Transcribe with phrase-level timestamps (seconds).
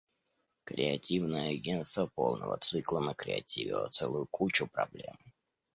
[0.63, 5.15] Креативное агенство полного цикла накреативило целую кучу проблем.